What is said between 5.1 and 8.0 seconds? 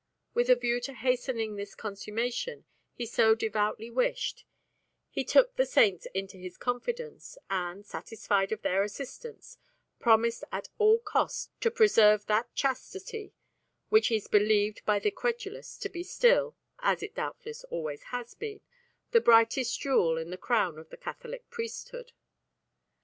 he took the Saints into his confidence, and,